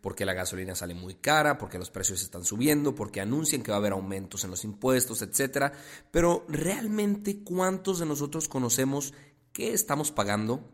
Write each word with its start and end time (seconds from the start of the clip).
porque 0.00 0.24
la 0.24 0.34
gasolina 0.34 0.74
sale 0.74 0.94
muy 0.94 1.14
cara, 1.14 1.58
porque 1.58 1.78
los 1.78 1.90
precios 1.90 2.22
están 2.22 2.44
subiendo, 2.44 2.94
porque 2.94 3.20
anuncian 3.20 3.62
que 3.62 3.70
va 3.70 3.76
a 3.76 3.80
haber 3.80 3.92
aumentos 3.92 4.44
en 4.44 4.50
los 4.50 4.64
impuestos, 4.64 5.22
etcétera. 5.22 5.72
Pero 6.10 6.44
realmente, 6.48 7.42
¿cuántos 7.42 7.98
de 7.98 8.06
nosotros 8.06 8.48
conocemos 8.48 9.14
qué 9.52 9.72
estamos 9.72 10.12
pagando? 10.12 10.72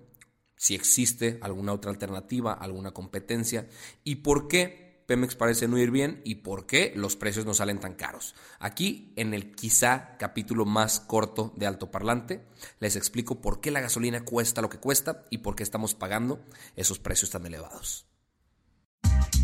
Si 0.57 0.75
existe 0.75 1.39
alguna 1.43 1.73
otra 1.73 1.91
alternativa, 1.91 2.53
alguna 2.53 2.93
competencia 2.93 3.69
y 4.05 4.17
por 4.17 4.48
qué 4.48 4.83
Pemex 5.07 5.34
parece 5.34 5.69
no 5.69 5.79
ir 5.79 5.91
bien 5.91 6.20
y 6.25 6.37
por 6.37 6.67
qué 6.67 6.93
los 6.97 7.17
precios 7.17 7.45
no 7.45 7.55
salen 7.55 7.81
tan 7.81 7.95
caros. 7.95 8.34
Aquí, 8.59 9.12
en 9.17 9.34
el 9.34 9.55
quizá 9.55 10.17
capítulo 10.19 10.65
más 10.65 11.01
corto 11.01 11.53
de 11.57 11.67
Alto 11.67 11.91
Parlante, 11.91 12.47
les 12.81 12.97
explico 12.97 13.41
por 13.41 13.61
qué 13.61 13.70
la 13.70 13.81
gasolina 13.81 14.25
cuesta 14.25 14.62
lo 14.62 14.70
que 14.70 14.79
cuesta 14.79 15.25
y 15.31 15.39
por 15.39 15.57
qué 15.57 15.62
estamos 15.62 15.95
pagando 15.95 16.45
esos 16.77 16.98
precios 16.98 17.31
tan 17.31 17.45
elevados. 17.47 18.12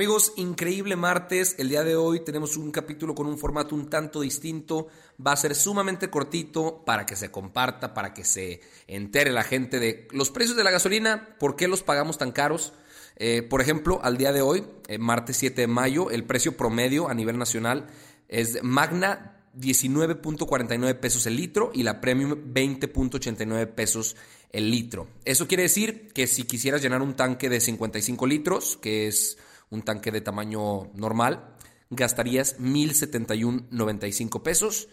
Amigos, 0.00 0.32
increíble 0.36 0.96
martes. 0.96 1.56
El 1.58 1.68
día 1.68 1.84
de 1.84 1.94
hoy 1.94 2.20
tenemos 2.20 2.56
un 2.56 2.70
capítulo 2.70 3.14
con 3.14 3.26
un 3.26 3.36
formato 3.36 3.74
un 3.74 3.90
tanto 3.90 4.22
distinto. 4.22 4.88
Va 5.24 5.32
a 5.32 5.36
ser 5.36 5.54
sumamente 5.54 6.08
cortito 6.08 6.82
para 6.86 7.04
que 7.04 7.16
se 7.16 7.30
comparta, 7.30 7.92
para 7.92 8.14
que 8.14 8.24
se 8.24 8.62
entere 8.86 9.30
la 9.30 9.42
gente 9.42 9.78
de 9.78 10.08
los 10.12 10.30
precios 10.30 10.56
de 10.56 10.64
la 10.64 10.70
gasolina, 10.70 11.36
por 11.38 11.54
qué 11.54 11.68
los 11.68 11.82
pagamos 11.82 12.16
tan 12.16 12.32
caros. 12.32 12.72
Eh, 13.16 13.42
por 13.42 13.60
ejemplo, 13.60 14.00
al 14.02 14.16
día 14.16 14.32
de 14.32 14.40
hoy, 14.40 14.64
eh, 14.88 14.96
martes 14.96 15.36
7 15.36 15.60
de 15.60 15.66
mayo, 15.66 16.10
el 16.10 16.24
precio 16.24 16.56
promedio 16.56 17.10
a 17.10 17.12
nivel 17.12 17.36
nacional 17.36 17.86
es 18.26 18.62
Magna 18.62 19.36
19.49 19.54 20.98
pesos 20.98 21.26
el 21.26 21.36
litro 21.36 21.72
y 21.74 21.82
la 21.82 22.00
Premium 22.00 22.54
20.89 22.54 23.66
pesos 23.66 24.16
el 24.50 24.70
litro. 24.70 25.08
Eso 25.26 25.46
quiere 25.46 25.64
decir 25.64 26.08
que 26.14 26.26
si 26.26 26.44
quisieras 26.44 26.80
llenar 26.80 27.02
un 27.02 27.16
tanque 27.16 27.50
de 27.50 27.60
55 27.60 28.26
litros, 28.26 28.78
que 28.80 29.06
es 29.06 29.36
un 29.70 29.82
tanque 29.82 30.10
de 30.10 30.20
tamaño 30.20 30.90
normal, 30.94 31.54
gastarías 31.90 32.58
1.071.95 32.58 34.42
pesos 34.42 34.88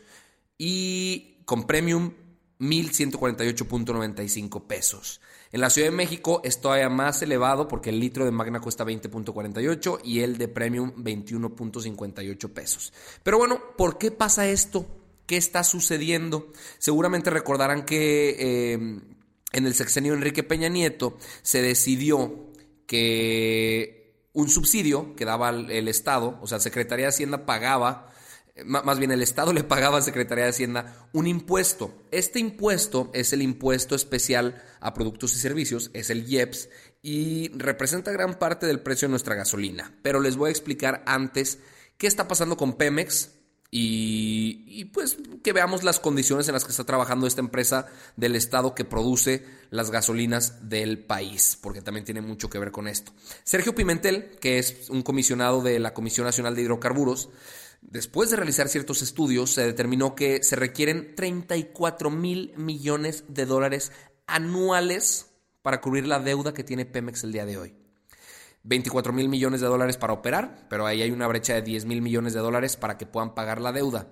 y 0.58 1.42
con 1.46 1.66
Premium 1.66 2.14
1.148.95 2.60 4.66
pesos. 4.66 5.22
En 5.52 5.62
la 5.62 5.70
Ciudad 5.70 5.90
de 5.90 5.96
México 5.96 6.42
es 6.44 6.60
todavía 6.60 6.90
más 6.90 7.22
elevado 7.22 7.68
porque 7.68 7.92
el 7.92 8.00
litro 8.00 8.26
de 8.26 8.32
Magna 8.32 8.60
cuesta 8.60 8.84
20.48 8.84 10.00
y 10.04 10.22
el 10.22 10.38
de 10.38 10.48
Premium 10.48 10.94
21.58 10.96 12.50
pesos. 12.50 12.94
Pero 13.24 13.38
bueno, 13.38 13.62
¿por 13.78 13.98
qué 13.98 14.12
pasa 14.12 14.48
esto? 14.48 14.86
¿Qué 15.26 15.38
está 15.38 15.64
sucediendo? 15.64 16.52
Seguramente 16.80 17.30
recordarán 17.30 17.86
que 17.86 18.36
eh, 18.40 18.74
en 18.74 19.66
el 19.66 19.74
sexenio 19.74 20.14
Enrique 20.14 20.44
Peña 20.44 20.70
Nieto 20.70 21.18
se 21.44 21.62
decidió 21.62 22.48
que 22.88 23.97
un 24.38 24.50
subsidio 24.50 25.16
que 25.16 25.26
daba 25.26 25.50
el 25.50 25.88
Estado, 25.88 26.38
o 26.42 26.48
sea, 26.48 26.60
Secretaría 26.60 27.06
de 27.06 27.10
Hacienda 27.10 27.48
pagaba 27.48 28.12
más 28.66 29.00
bien 29.00 29.12
el 29.12 29.22
Estado 29.22 29.54
le 29.54 29.64
pagaba 29.64 29.98
a 29.98 30.02
Secretaría 30.02 30.46
de 30.46 30.52
Hacienda 30.52 31.10
un 31.14 31.28
impuesto. 31.28 32.04
Este 32.12 32.40
impuesto 32.40 33.10
es 33.14 33.34
el 33.34 33.42
impuesto 33.42 33.96
especial 33.96 34.64
a 34.80 34.94
productos 34.94 35.34
y 35.34 35.40
servicios, 35.40 35.92
es 35.94 36.10
el 36.10 36.28
IEPS, 36.30 36.70
y 37.02 37.50
representa 37.58 38.12
gran 38.12 38.38
parte 38.40 38.66
del 38.66 38.82
precio 38.82 39.08
de 39.08 39.12
nuestra 39.12 39.36
gasolina. 39.36 39.98
Pero 40.02 40.20
les 40.20 40.36
voy 40.36 40.50
a 40.50 40.52
explicar 40.52 41.04
antes 41.06 41.60
qué 41.98 42.08
está 42.08 42.28
pasando 42.28 42.58
con 42.58 42.74
Pemex 42.74 43.32
y, 43.70 44.86
pues 44.94 45.18
que 45.44 45.54
veamos 45.54 45.84
las 45.84 46.00
condiciones 46.00 46.48
en 46.48 46.54
las 46.54 46.64
que 46.64 46.72
está 46.72 46.86
trabajando 46.86 47.28
esta 47.28 47.42
empresa 47.42 47.88
del 48.16 48.36
Estado 48.36 48.74
que 48.74 48.86
produce 48.86 49.46
las 49.70 49.92
gasolinas 49.92 50.70
del 50.70 51.00
país, 51.00 51.58
porque 51.62 51.82
también 51.82 52.06
tiene 52.06 52.22
mucho 52.22 52.50
que 52.50 52.60
ver 52.60 52.72
con 52.72 52.88
esto. 52.88 53.12
Sergio 53.44 53.76
Pimentel, 53.76 54.38
que 54.40 54.60
es 54.60 54.90
un 54.90 55.02
comisionado 55.02 55.62
de 55.62 55.80
la 55.80 55.94
Comisión 55.94 56.26
Nacional 56.26 56.56
de 56.56 56.62
Hidrocarburos, 56.64 57.30
Después 57.82 58.32
de 58.32 58.38
realizar 58.38 58.70
ciertos 58.70 59.04
estudios, 59.04 59.52
se 59.52 59.64
determinó 59.64 60.16
que 60.16 60.42
se 60.44 60.56
requieren 60.56 61.16
34 61.16 62.10
mil 62.10 62.52
millones 62.58 63.24
de 63.28 63.46
dólares 63.46 63.92
anuales 64.26 65.28
para 65.62 65.80
cubrir 65.80 66.08
la 66.08 66.20
deuda 66.20 66.54
que 66.54 66.64
tiene 66.64 66.86
Pemex 66.86 67.24
el 67.24 67.32
día 67.32 67.46
de 67.46 67.58
hoy. 67.58 67.77
24 68.68 69.14
mil 69.14 69.30
millones 69.30 69.62
de 69.62 69.68
dólares 69.68 69.98
para 69.98 70.14
operar, 70.14 70.68
pero 70.70 70.86
ahí 70.86 71.02
hay 71.02 71.12
una 71.12 71.28
brecha 71.28 71.54
de 71.54 71.62
10 71.62 71.86
mil 71.86 72.02
millones 72.02 72.34
de 72.34 72.42
dólares 72.42 72.76
para 72.76 72.98
que 72.98 73.06
puedan 73.06 73.34
pagar 73.34 73.62
la 73.62 73.72
deuda. 73.72 74.08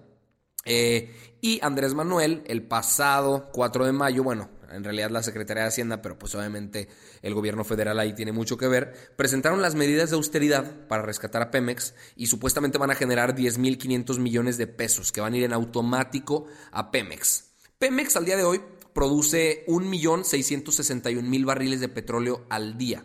Eh, 0.63 1.13
y 1.41 1.59
Andrés 1.61 1.93
Manuel, 1.93 2.41
el 2.47 2.63
pasado 2.63 3.49
4 3.51 3.85
de 3.85 3.91
mayo, 3.91 4.23
bueno, 4.23 4.49
en 4.71 4.83
realidad 4.83 5.11
la 5.11 5.21
Secretaría 5.23 5.63
de 5.63 5.69
Hacienda, 5.69 6.01
pero 6.01 6.17
pues 6.17 6.33
obviamente 6.35 6.87
el 7.21 7.33
gobierno 7.33 7.65
federal 7.65 7.99
ahí 7.99 8.13
tiene 8.13 8.31
mucho 8.31 8.57
que 8.57 8.69
ver, 8.69 8.93
presentaron 9.17 9.61
las 9.61 9.75
medidas 9.75 10.09
de 10.09 10.15
austeridad 10.15 10.87
para 10.87 11.03
rescatar 11.03 11.41
a 11.41 11.51
Pemex 11.51 11.93
y 12.15 12.27
supuestamente 12.27 12.77
van 12.77 12.91
a 12.91 12.95
generar 12.95 13.35
10.500 13.35 14.19
millones 14.19 14.57
de 14.57 14.67
pesos 14.67 15.11
que 15.11 15.21
van 15.21 15.33
a 15.33 15.37
ir 15.37 15.43
en 15.43 15.53
automático 15.53 16.45
a 16.71 16.91
Pemex. 16.91 17.51
Pemex 17.77 18.15
al 18.15 18.25
día 18.25 18.37
de 18.37 18.45
hoy 18.45 18.61
produce 18.93 19.65
1.661.000 19.67 21.45
barriles 21.45 21.81
de 21.81 21.89
petróleo 21.89 22.45
al 22.49 22.77
día. 22.77 23.03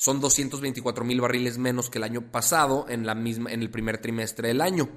Son 0.00 0.22
224.000 0.22 1.20
barriles 1.20 1.58
menos 1.58 1.90
que 1.90 1.98
el 1.98 2.04
año 2.04 2.32
pasado 2.32 2.86
en, 2.88 3.04
la 3.04 3.14
misma, 3.14 3.52
en 3.52 3.60
el 3.60 3.70
primer 3.70 3.98
trimestre 3.98 4.48
del 4.48 4.62
año. 4.62 4.88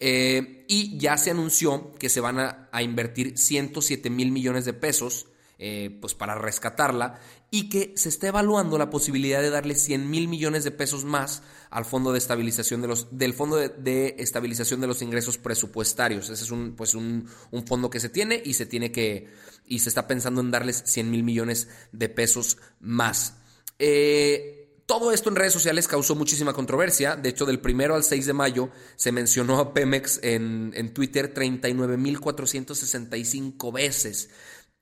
Eh, 0.00 0.64
y 0.68 0.96
ya 0.96 1.18
se 1.18 1.32
anunció 1.32 1.92
que 1.98 2.08
se 2.08 2.22
van 2.22 2.38
a, 2.38 2.70
a 2.72 2.82
invertir 2.82 3.36
107 3.36 4.08
mil 4.08 4.32
millones 4.32 4.64
de 4.64 4.72
pesos 4.72 5.26
eh, 5.58 5.98
pues 6.00 6.14
para 6.14 6.36
rescatarla 6.36 7.18
y 7.50 7.68
que 7.68 7.92
se 7.96 8.08
está 8.08 8.28
evaluando 8.28 8.78
la 8.78 8.88
posibilidad 8.88 9.42
de 9.42 9.50
darle 9.50 9.74
100 9.74 10.08
mil 10.08 10.28
millones 10.28 10.64
de 10.64 10.70
pesos 10.70 11.04
más 11.04 11.42
al 11.68 11.84
fondo 11.84 12.12
de 12.12 12.18
estabilización 12.18 12.80
de 12.80 12.86
los 12.86 13.18
del 13.18 13.34
fondo 13.34 13.56
de, 13.56 14.14
estabilización 14.18 14.80
de 14.80 14.86
los 14.86 15.02
ingresos 15.02 15.36
presupuestarios 15.36 16.30
ese 16.30 16.44
es 16.44 16.52
un 16.52 16.76
pues 16.76 16.94
un, 16.94 17.28
fondo 17.66 17.90
que 17.90 17.98
se 17.98 18.08
tiene 18.08 18.40
y 18.42 18.54
se 18.54 18.66
tiene 18.66 18.92
que 18.92 19.34
y 19.66 19.80
se 19.80 19.88
está 19.88 20.06
pensando 20.06 20.40
en 20.40 20.52
darles 20.52 20.84
100 20.86 21.10
mil 21.10 21.24
millones 21.24 21.66
de 21.90 22.08
pesos 22.08 22.58
más 22.78 23.34
eh, 23.78 24.80
todo 24.86 25.12
esto 25.12 25.28
en 25.28 25.36
redes 25.36 25.52
sociales 25.52 25.86
causó 25.86 26.14
muchísima 26.14 26.54
controversia. 26.54 27.14
De 27.14 27.28
hecho, 27.28 27.44
del 27.44 27.60
primero 27.60 27.94
al 27.94 28.04
6 28.04 28.24
de 28.24 28.32
mayo 28.32 28.70
se 28.96 29.12
mencionó 29.12 29.58
a 29.58 29.74
Pemex 29.74 30.18
en, 30.22 30.72
en 30.74 30.94
Twitter 30.94 31.34
39.465 31.34 33.70
veces 33.70 34.30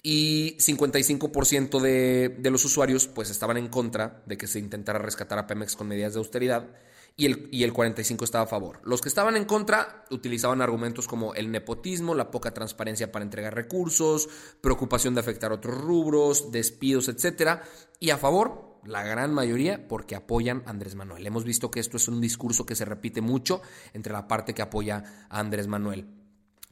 y 0.00 0.56
55% 0.58 1.80
de, 1.80 2.36
de, 2.38 2.50
los 2.50 2.64
usuarios 2.64 3.08
pues 3.08 3.30
estaban 3.30 3.56
en 3.56 3.66
contra 3.66 4.22
de 4.26 4.38
que 4.38 4.46
se 4.46 4.60
intentara 4.60 5.00
rescatar 5.00 5.40
a 5.40 5.48
Pemex 5.48 5.74
con 5.74 5.88
medidas 5.88 6.12
de 6.12 6.20
austeridad 6.20 6.68
y 7.16 7.26
el, 7.26 7.48
y 7.50 7.64
el 7.64 7.72
45% 7.72 8.22
estaba 8.22 8.44
a 8.44 8.46
favor. 8.46 8.80
Los 8.84 9.00
que 9.00 9.08
estaban 9.08 9.36
en 9.36 9.46
contra 9.46 10.04
utilizaban 10.10 10.60
argumentos 10.60 11.08
como 11.08 11.34
el 11.34 11.50
nepotismo, 11.50 12.14
la 12.14 12.30
poca 12.30 12.52
transparencia 12.52 13.10
para 13.10 13.24
entregar 13.24 13.54
recursos, 13.54 14.28
preocupación 14.60 15.14
de 15.14 15.20
afectar 15.20 15.50
otros 15.50 15.80
rubros, 15.80 16.52
despidos, 16.52 17.08
etc. 17.08 17.62
Y 17.98 18.10
a 18.10 18.18
favor, 18.18 18.65
la 18.86 19.02
gran 19.02 19.32
mayoría, 19.32 19.86
porque 19.88 20.14
apoyan 20.16 20.62
a 20.66 20.70
Andrés 20.70 20.94
Manuel. 20.94 21.26
Hemos 21.26 21.44
visto 21.44 21.70
que 21.70 21.80
esto 21.80 21.96
es 21.96 22.08
un 22.08 22.20
discurso 22.20 22.66
que 22.66 22.74
se 22.74 22.84
repite 22.84 23.20
mucho 23.20 23.62
entre 23.92 24.12
la 24.12 24.28
parte 24.28 24.54
que 24.54 24.62
apoya 24.62 25.26
a 25.28 25.38
Andrés 25.38 25.66
Manuel. 25.66 26.06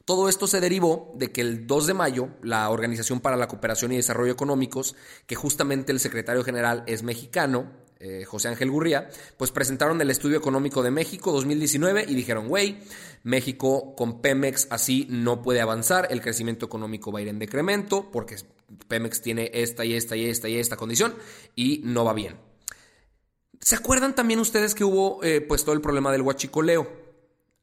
Todo 0.05 0.29
esto 0.29 0.45
se 0.45 0.61
derivó 0.61 1.13
de 1.15 1.31
que 1.31 1.41
el 1.41 1.65
2 1.65 1.87
de 1.87 1.93
mayo, 1.95 2.29
la 2.43 2.69
Organización 2.69 3.21
para 3.21 3.37
la 3.37 3.47
Cooperación 3.47 3.91
y 3.91 3.95
Desarrollo 3.95 4.31
Económicos, 4.31 4.95
que 5.25 5.33
justamente 5.33 5.91
el 5.91 5.99
secretario 5.99 6.43
general 6.43 6.83
es 6.85 7.01
mexicano, 7.01 7.71
eh, 7.99 8.23
José 8.23 8.49
Ángel 8.49 8.69
Gurría, 8.69 9.09
pues 9.35 9.49
presentaron 9.49 9.99
el 9.99 10.11
estudio 10.11 10.37
económico 10.37 10.83
de 10.83 10.91
México 10.91 11.31
2019 11.31 12.05
y 12.07 12.13
dijeron, 12.13 12.47
güey, 12.47 12.77
México 13.23 13.95
con 13.95 14.21
Pemex 14.21 14.67
así 14.69 15.07
no 15.09 15.41
puede 15.41 15.61
avanzar, 15.61 16.07
el 16.11 16.21
crecimiento 16.21 16.67
económico 16.67 17.11
va 17.11 17.19
a 17.19 17.21
ir 17.23 17.29
en 17.29 17.39
decremento 17.39 18.11
porque 18.11 18.35
Pemex 18.87 19.21
tiene 19.21 19.51
esta 19.53 19.85
y 19.85 19.93
esta 19.93 20.15
y 20.15 20.25
esta 20.25 20.49
y 20.49 20.57
esta 20.57 20.77
condición 20.77 21.15
y 21.55 21.81
no 21.83 22.03
va 22.03 22.13
bien. 22.13 22.37
¿Se 23.61 23.75
acuerdan 23.75 24.15
también 24.15 24.39
ustedes 24.39 24.75
que 24.75 24.83
hubo 24.83 25.23
eh, 25.23 25.41
pues 25.41 25.63
todo 25.63 25.73
el 25.73 25.81
problema 25.81 26.11
del 26.11 26.21
huachicoleo? 26.21 27.05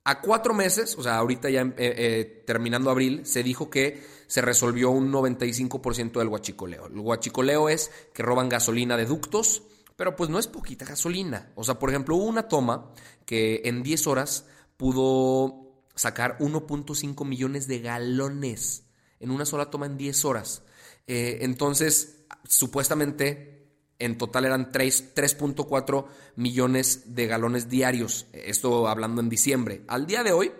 A 0.05 0.21
cuatro 0.21 0.53
meses, 0.53 0.97
o 0.99 1.03
sea, 1.03 1.17
ahorita 1.17 1.49
ya 1.49 1.63
eh, 1.63 1.75
eh, 1.77 2.43
terminando 2.45 2.91
abril, 2.91 3.25
se 3.25 3.45
dijo 3.45 3.71
que 3.71 4.03
se 4.27 4.41
resolvió 4.41 4.91
un 4.91 5.13
95% 5.13 6.19
del 6.19 6.27
huachicoleo. 6.27 6.87
El 6.87 6.99
huachicoleo 6.99 7.69
es 7.69 7.93
que 8.13 8.25
roban 8.25 8.49
gasolina 8.49 8.97
de 8.97 9.07
ductos, 9.07 9.63
pero 9.95 10.17
pues 10.17 10.29
no 10.29 10.41
es 10.41 10.49
poquita 10.49 10.85
gasolina. 10.85 11.53
O 11.55 11.63
sea, 11.63 11.79
por 11.79 11.91
ejemplo, 11.91 12.17
hubo 12.17 12.25
una 12.25 12.49
toma 12.49 12.91
que 13.27 13.63
en 13.65 13.85
10 13.85 14.09
horas 14.09 14.47
pudo 14.77 15.85
sacar 15.95 16.37
1.5 16.39 17.25
millones 17.25 17.69
de 17.69 17.79
galones 17.79 18.87
en 19.23 19.31
una 19.31 19.47
sola 19.47 19.71
toma 19.71 19.87
en 19.87 19.97
10 19.97 20.25
horas. 20.25 20.63
Eh, 21.07 21.39
entonces, 21.41 22.27
supuestamente 22.45 23.53
en 23.99 24.19
total 24.19 24.45
eran 24.47 24.73
3.4 24.73 26.07
millones 26.37 27.15
de 27.15 27.27
galones 27.29 27.69
diarios. 27.69 28.27
Esto 28.33 28.89
hablando 28.89 29.21
en 29.21 29.29
diciembre. 29.29 29.85
Al 29.87 30.07
día 30.07 30.25
de 30.25 30.33
hoy, 30.33 30.53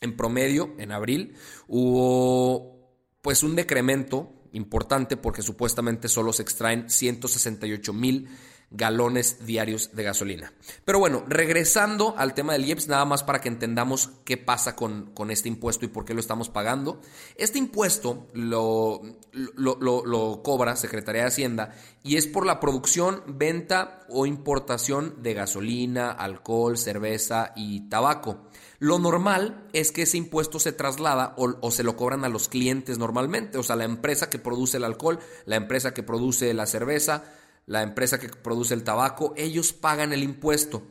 en 0.00 0.16
promedio, 0.16 0.74
en 0.78 0.90
abril, 0.90 1.36
hubo 1.68 2.90
pues 3.22 3.44
un 3.44 3.54
decremento 3.54 4.32
importante 4.52 5.16
porque 5.16 5.42
supuestamente 5.42 6.08
solo 6.08 6.32
se 6.32 6.42
extraen 6.42 6.90
168 6.90 7.92
mil 7.92 8.28
galones 8.72 9.46
diarios 9.46 9.90
de 9.94 10.02
gasolina. 10.02 10.52
Pero 10.84 10.98
bueno, 10.98 11.24
regresando 11.28 12.14
al 12.16 12.34
tema 12.34 12.54
del 12.54 12.64
IEPS, 12.64 12.88
nada 12.88 13.04
más 13.04 13.22
para 13.22 13.40
que 13.40 13.48
entendamos 13.48 14.10
qué 14.24 14.36
pasa 14.36 14.74
con, 14.74 15.12
con 15.12 15.30
este 15.30 15.48
impuesto 15.48 15.84
y 15.84 15.88
por 15.88 16.04
qué 16.04 16.14
lo 16.14 16.20
estamos 16.20 16.48
pagando. 16.48 17.00
Este 17.36 17.58
impuesto 17.58 18.28
lo, 18.32 19.02
lo, 19.32 19.76
lo, 19.80 20.42
cobra 20.42 20.76
Secretaría 20.76 21.22
de 21.22 21.28
Hacienda 21.28 21.74
y 22.02 22.16
es 22.16 22.26
por 22.26 22.46
la 22.46 22.60
producción, 22.60 23.22
venta 23.26 24.06
o 24.08 24.26
importación 24.26 25.22
de 25.22 25.34
gasolina, 25.34 26.10
alcohol, 26.10 26.78
cerveza 26.78 27.52
y 27.56 27.88
tabaco. 27.88 28.48
Lo 28.78 28.98
normal 28.98 29.68
es 29.72 29.92
que 29.92 30.02
ese 30.02 30.16
impuesto 30.16 30.58
se 30.58 30.72
traslada 30.72 31.34
o, 31.36 31.54
o, 31.60 31.70
se 31.70 31.84
lo 31.84 31.96
cobran 31.96 32.24
a 32.24 32.28
los 32.28 32.48
clientes 32.48 32.98
normalmente, 32.98 33.58
o 33.58 33.62
sea, 33.62 33.76
la 33.76 33.84
empresa 33.84 34.28
que 34.28 34.40
produce 34.40 34.78
el 34.78 34.84
alcohol, 34.84 35.20
la 35.46 35.56
empresa 35.56 35.94
que 35.94 36.02
produce 36.02 36.52
la 36.52 36.66
cerveza, 36.66 37.22
la 37.66 37.82
empresa 37.82 38.18
que 38.18 38.28
produce 38.28 38.74
el 38.74 38.84
tabaco, 38.84 39.34
ellos 39.36 39.72
pagan 39.72 40.12
el 40.12 40.22
impuesto. 40.22 40.82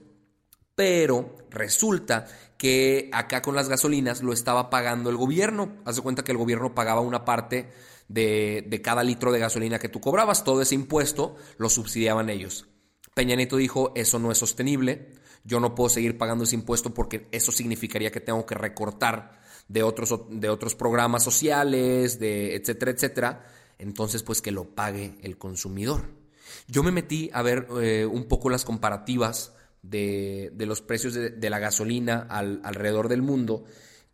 Pero 0.75 1.35
resulta 1.49 2.27
que 2.57 3.09
acá 3.11 3.41
con 3.41 3.55
las 3.55 3.67
gasolinas 3.67 4.21
lo 4.21 4.33
estaba 4.33 4.69
pagando 4.69 5.09
el 5.09 5.17
gobierno. 5.17 5.77
Haz 5.85 5.97
de 5.97 6.01
cuenta 6.01 6.23
que 6.23 6.31
el 6.31 6.37
gobierno 6.37 6.73
pagaba 6.73 7.01
una 7.01 7.25
parte 7.25 7.69
de, 8.07 8.81
cada 8.83 9.03
litro 9.03 9.31
de 9.31 9.39
gasolina 9.39 9.79
que 9.79 9.89
tú 9.89 9.99
cobrabas. 9.99 10.43
Todo 10.43 10.61
ese 10.61 10.75
impuesto 10.75 11.35
lo 11.57 11.69
subsidiaban 11.69 12.29
ellos. 12.29 12.67
Peña 13.13 13.35
Nieto 13.35 13.57
dijo, 13.57 13.91
eso 13.95 14.19
no 14.19 14.31
es 14.31 14.37
sostenible. 14.37 15.13
Yo 15.43 15.59
no 15.59 15.75
puedo 15.75 15.89
seguir 15.89 16.17
pagando 16.17 16.43
ese 16.43 16.55
impuesto 16.55 16.93
porque 16.93 17.27
eso 17.31 17.51
significaría 17.51 18.11
que 18.11 18.21
tengo 18.21 18.45
que 18.45 18.55
recortar 18.55 19.41
de 19.67 19.83
otros, 19.83 20.13
de 20.29 20.49
otros 20.49 20.75
programas 20.75 21.23
sociales, 21.23 22.19
de 22.19 22.55
etcétera, 22.55 22.91
etcétera. 22.91 23.45
Entonces, 23.77 24.23
pues 24.23 24.41
que 24.41 24.51
lo 24.51 24.75
pague 24.75 25.15
el 25.21 25.37
consumidor. 25.37 26.20
Yo 26.67 26.83
me 26.83 26.91
metí 26.91 27.29
a 27.33 27.41
ver 27.41 27.67
eh, 27.81 28.05
un 28.05 28.25
poco 28.25 28.49
las 28.49 28.65
comparativas 28.65 29.53
de, 29.81 30.53
los 30.59 30.81
precios 30.81 31.13
de, 31.13 31.49
la 31.49 31.59
gasolina 31.59 32.27
alrededor 32.29 33.07
del 33.07 33.21
mundo 33.21 33.63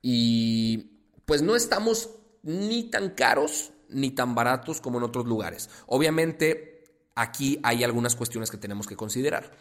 y 0.02 1.02
pues 1.26 1.42
no 1.42 1.56
estamos 1.56 2.10
ni 2.44 2.84
tan 2.90 3.12
caros 3.12 3.72
ni 3.90 4.12
tan 4.12 4.36
baratos 4.36 4.82
como 4.82 4.98
en 4.98 5.04
otros 5.04 5.26
lugares. 5.26 5.70
Obviamente 5.88 6.84
aquí 7.16 7.60
hay 7.64 7.84
algunas 7.84 8.16
cuestiones 8.16 8.52
que 8.52 8.58
tenemos 8.58 8.88
que 8.88 8.96
considerar. 8.96 9.52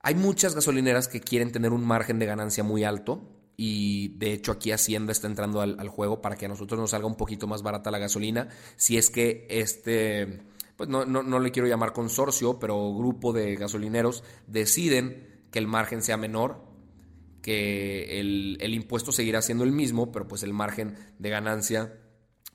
Hay 0.00 0.14
muchas 0.14 0.54
gasolineras 0.54 1.08
que 1.08 1.20
quieren 1.20 1.52
tener 1.52 1.72
un 1.72 1.84
margen 1.84 2.18
de 2.18 2.26
ganancia 2.26 2.64
muy 2.64 2.84
alto 2.84 3.22
y 3.56 4.16
de 4.18 4.32
hecho 4.32 4.52
aquí 4.52 4.72
Hacienda 4.72 5.12
está 5.12 5.26
entrando 5.26 5.60
al, 5.60 5.78
al 5.78 5.88
juego 5.88 6.22
para 6.22 6.36
que 6.36 6.46
a 6.46 6.48
nosotros 6.48 6.80
nos 6.80 6.90
salga 6.90 7.06
un 7.06 7.16
poquito 7.16 7.46
más 7.46 7.62
barata 7.62 7.90
la 7.90 7.98
gasolina 7.98 8.48
si 8.76 8.96
es 8.96 9.10
que 9.10 9.46
este 9.50 10.40
pues 10.82 10.90
no, 10.90 11.04
no, 11.04 11.38
le 11.38 11.52
quiero 11.52 11.68
llamar 11.68 11.92
consorcio, 11.92 12.58
pero 12.58 12.92
grupo 12.92 13.32
de 13.32 13.54
gasolineros 13.54 14.24
deciden 14.48 15.46
que 15.52 15.60
el 15.60 15.68
margen 15.68 16.02
sea 16.02 16.16
menor, 16.16 16.60
que 17.40 18.18
el, 18.18 18.74
impuesto 18.74 19.12
seguirá 19.12 19.42
siendo 19.42 19.62
el 19.62 19.70
mismo, 19.70 20.10
pero 20.10 20.26
pues 20.26 20.42
el 20.42 20.52
margen 20.52 20.96
de 21.20 21.30
ganancia 21.30 22.00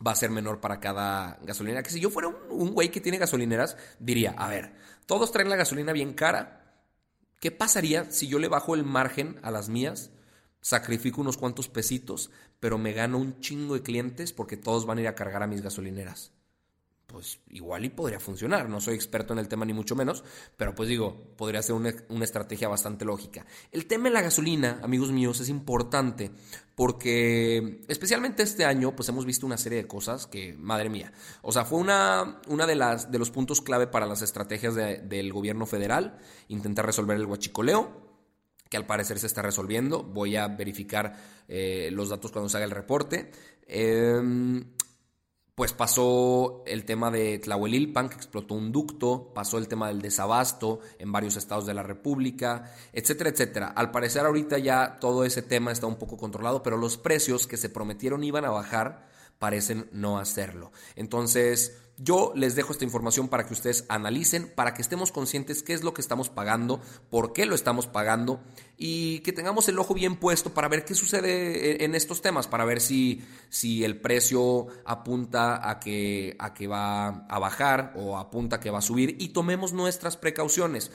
va 0.06 0.12
a 0.12 0.16
ser 0.18 0.30
menor 0.30 0.60
para 0.60 0.82
cada 0.82 1.40
gasolinera. 1.42 1.84
Que 1.84 1.90
si 1.90 2.02
yo 2.02 2.10
fuera 2.10 2.28
un 2.28 2.74
güey 2.74 2.92
que 2.92 3.00
tiene 3.00 3.18
gasolineras, 3.18 3.78
diría, 3.98 4.32
a 4.32 4.50
ver, 4.50 4.74
todos 5.06 5.32
traen 5.32 5.50
la 5.50 5.56
gasolina 5.56 5.94
bien 5.94 6.12
cara. 6.12 6.84
¿Qué 7.40 7.52
pasaría 7.52 8.12
si 8.12 8.28
yo 8.28 8.40
le 8.40 8.50
bajo 8.50 8.76
el 8.76 8.84
margen 8.84 9.40
a 9.42 9.52
las 9.52 9.70
mías? 9.70 10.12
Sacrifico 10.60 11.22
unos 11.22 11.38
cuantos 11.38 11.70
pesitos, 11.70 12.30
pero 12.60 12.78
me 12.78 12.92
gano 12.92 13.20
un 13.20 13.40
chingo 13.40 13.76
de 13.76 13.84
clientes 13.84 14.34
porque 14.34 14.58
todos 14.58 14.86
van 14.86 14.98
a 14.98 15.02
ir 15.04 15.08
a 15.08 15.16
cargar 15.16 15.44
a 15.44 15.48
mis 15.48 15.62
gasolineras 15.62 16.34
pues 17.08 17.40
igual 17.50 17.86
y 17.86 17.90
podría 17.90 18.20
funcionar. 18.20 18.70
No 18.70 18.82
soy 18.82 18.96
experto 18.96 19.32
en 19.32 19.40
el 19.40 19.48
tema 19.48 19.66
ni 19.66 19.74
mucho 19.74 19.96
menos, 19.96 20.24
pero 20.58 20.76
pues 20.76 20.90
digo, 20.90 21.34
podría 21.38 21.62
ser 21.62 21.76
una, 21.76 21.90
estrategia 22.24 22.68
bastante 22.68 23.06
lógica. 23.06 23.46
El 23.72 23.88
tema 23.88 24.06
de 24.06 24.10
la 24.12 24.22
gasolina, 24.22 24.80
amigos 24.84 25.12
míos, 25.12 25.40
es 25.40 25.48
importante 25.48 26.32
porque 26.76 27.82
especialmente 27.88 28.44
este 28.44 28.66
año 28.66 28.96
pues 28.96 29.08
hemos 29.10 29.26
visto 29.26 29.46
una 29.46 29.58
serie 29.58 29.80
de 29.80 29.88
cosas 29.88 30.28
que, 30.28 30.54
madre 30.54 30.90
mía, 30.90 31.14
o 31.42 31.52
sea, 31.52 31.66
fue 31.66 31.80
una, 31.80 32.42
una 32.48 32.68
de, 32.68 32.76
las, 32.76 33.10
de 33.10 33.18
los 33.18 33.32
puntos 33.32 33.62
clave 33.62 33.88
para 33.88 34.06
las 34.06 34.22
estrategias 34.22 34.76
del 34.76 35.32
gobierno 35.32 35.66
federal, 35.66 36.20
intentar 36.50 36.86
resolver 36.86 37.18
el 37.18 37.26
huachicoleo, 37.26 38.06
que 38.70 38.76
al 38.76 38.86
parecer 38.86 39.18
se 39.18 39.28
está 39.28 39.42
resolviendo. 39.42 40.04
Voy 40.04 40.36
a 40.36 40.50
verificar 40.50 41.16
eh, 41.48 41.90
los 41.94 42.10
datos 42.10 42.34
cuando 42.34 42.50
se 42.50 42.58
haga 42.58 42.66
el 42.66 42.72
reporte. 42.72 43.32
Eh, 43.66 44.22
pues 45.58 45.74
pasó 45.74 46.62
el 46.68 46.86
tema 46.86 47.10
de 47.10 47.40
Tlahuelilpan, 47.40 48.10
que 48.10 48.16
explotó 48.16 48.54
un 48.54 48.72
ducto, 48.72 49.32
pasó 49.34 49.58
el 49.58 49.68
tema 49.68 49.88
del 49.88 50.04
desabasto 50.04 50.82
en 51.00 51.12
varios 51.12 51.36
estados 51.36 51.66
de 51.66 51.74
la 51.74 51.82
República, 51.82 52.76
etcétera, 52.94 53.32
etcétera. 53.32 53.68
Al 53.70 53.90
parecer 53.90 54.24
ahorita 54.24 54.60
ya 54.60 55.00
todo 55.00 55.26
ese 55.26 55.42
tema 55.42 55.72
está 55.72 55.88
un 55.88 55.96
poco 55.96 56.16
controlado, 56.16 56.62
pero 56.62 56.78
los 56.78 57.00
precios 57.00 57.48
que 57.48 57.58
se 57.58 57.70
prometieron 57.72 58.24
iban 58.24 58.46
a 58.46 58.52
bajar 58.52 59.08
parecen 59.40 59.90
no 59.92 60.20
hacerlo. 60.20 60.72
Entonces, 60.96 61.76
yo 61.98 62.32
les 62.36 62.56
dejo 62.56 62.72
esta 62.72 62.86
información 62.86 63.28
para 63.28 63.46
que 63.48 63.54
ustedes 63.54 63.86
analicen, 63.90 64.52
para 64.54 64.74
que 64.74 64.84
estemos 64.84 65.12
conscientes 65.12 65.64
qué 65.64 65.74
es 65.74 65.84
lo 65.84 65.94
que 65.94 66.02
estamos 66.02 66.30
pagando, 66.30 66.80
por 67.10 67.34
qué 67.34 67.46
lo 67.48 67.56
estamos 67.56 67.88
pagando 67.88 68.40
y 68.78 69.20
que 69.20 69.34
tengamos 69.34 69.68
el 69.68 69.80
ojo 69.80 69.96
bien 69.96 70.18
puesto 70.18 70.54
para 70.54 70.68
ver 70.68 70.86
qué 70.86 70.94
sucede 70.94 71.84
en 71.84 71.96
estos 71.96 72.22
temas, 72.22 72.48
para 72.48 72.66
ver 72.66 72.82
si, 72.82 73.24
si 73.50 73.84
el 73.84 74.00
precio 74.00 74.68
apunta 74.86 75.68
a 75.68 75.80
que, 75.80 76.36
a 76.38 76.54
que 76.54 76.68
va 76.68 77.26
a 77.26 77.40
bajar 77.40 77.94
o 77.96 78.18
apunta 78.18 78.58
a 78.58 78.60
que 78.60 78.70
va 78.70 78.80
a 78.80 78.84
subir 78.84 79.16
y 79.20 79.30
tomemos 79.30 79.74
nuestras 79.74 80.18
precauciones, 80.18 80.92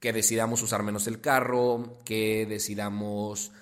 que 0.00 0.12
decidamos 0.12 0.60
usar 0.62 0.82
menos 0.82 1.06
el 1.06 1.20
carro, 1.20 1.98
que 2.04 2.44
decidamos... 2.46 3.52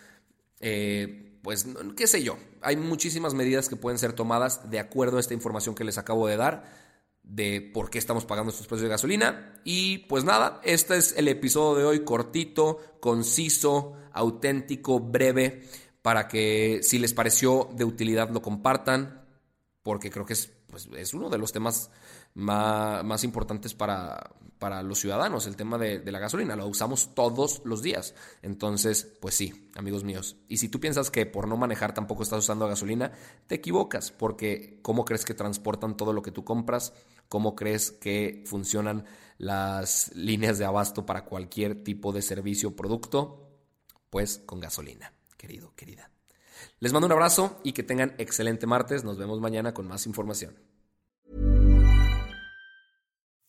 Eh, 0.59 1.39
pues, 1.43 1.67
qué 1.97 2.07
sé 2.07 2.23
yo, 2.23 2.37
hay 2.63 2.77
muchísimas 2.77 3.35
medidas 3.35 3.69
que 3.69 3.77
pueden 3.77 3.99
ser 3.99 4.13
tomadas 4.13 4.71
de 4.71 4.79
acuerdo 4.79 5.17
a 5.17 5.21
esta 5.21 5.35
información 5.35 5.75
que 5.75 5.85
les 5.85 5.99
acabo 5.99 6.27
de 6.27 6.37
dar 6.37 6.91
de 7.23 7.61
por 7.73 7.91
qué 7.91 7.99
estamos 7.99 8.25
pagando 8.25 8.51
estos 8.51 8.67
precios 8.67 8.85
de 8.85 8.89
gasolina. 8.89 9.55
Y 9.65 9.99
pues 9.99 10.25
nada, 10.25 10.61
este 10.65 10.97
es 10.97 11.15
el 11.17 11.29
episodio 11.29 11.79
de 11.79 11.85
hoy 11.85 12.05
cortito, 12.05 12.79
conciso, 13.01 13.95
auténtico, 14.13 14.99
breve, 14.99 15.63
para 16.03 16.29
que 16.29 16.81
si 16.83 16.99
les 16.99 17.15
pareció 17.15 17.69
de 17.75 17.85
utilidad 17.85 18.31
lo 18.31 18.43
compartan, 18.43 19.25
porque 19.83 20.11
creo 20.11 20.27
que 20.27 20.33
es, 20.33 20.51
pues, 20.69 20.89
es 20.97 21.15
uno 21.15 21.29
de 21.31 21.39
los 21.39 21.53
temas 21.53 21.91
más, 22.35 23.25
importantes 23.25 23.75
para, 23.75 24.31
para 24.59 24.83
los 24.83 24.99
ciudadanos, 24.99 25.47
el 25.47 25.57
tema 25.57 25.79
de, 25.79 26.03
la 26.11 26.19
gasolina. 26.19 26.57
Lo 26.57 26.67
usamos 26.67 27.15
todos 27.15 27.63
los 27.65 27.83
días. 27.83 28.15
Entonces, 28.43 29.05
pues 29.21 29.35
sí, 29.35 29.71
amigos 29.75 30.05
míos. 30.05 30.37
Y 30.49 30.59
si 30.59 30.69
tú 30.69 30.81
piensas 30.81 31.11
que 31.11 31.27
por 31.27 31.49
no 31.49 31.57
manejar 31.57 31.95
tampoco 31.95 32.23
estás 32.23 32.41
usando 32.41 32.69
gasolina, 32.69 33.13
te 33.47 33.57
equivocas, 33.57 34.13
porque 34.13 34.79
¿cómo 34.83 35.05
crees 35.05 35.25
que 35.25 35.35
transportan 35.35 35.97
todo 35.97 36.13
lo 36.13 36.23
que 36.23 36.33
tú 36.33 36.45
compras? 36.45 36.93
¿Cómo 37.29 37.55
crees 37.55 37.91
que 37.93 38.45
funcionan 38.47 39.05
las 39.39 40.15
líneas 40.15 40.59
de 40.59 40.65
abasto 40.65 41.07
para 41.07 41.25
cualquier 41.25 41.83
tipo 41.83 42.13
de 42.13 42.23
servicio 42.23 42.71
o 42.71 42.77
producto? 42.77 43.49
Pues 44.11 44.43
con 44.45 44.61
gasolina, 44.61 45.13
querido, 45.37 45.73
querida. 45.75 46.11
Les 46.81 46.93
mando 46.93 47.07
un 47.07 47.13
abrazo 47.13 47.61
y 47.63 47.73
que 47.73 47.83
tengan 47.83 48.15
excelente 48.19 48.67
martes. 48.67 49.05
Nos 49.05 49.17
vemos 49.17 49.41
mañana 49.41 49.73
con 49.73 49.87
más 49.87 50.07
información. 50.07 50.57